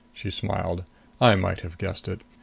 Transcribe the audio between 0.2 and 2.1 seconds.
smiled. "I might have guessed